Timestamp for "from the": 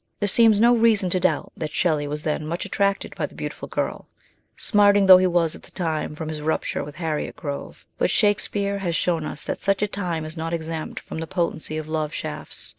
10.99-11.27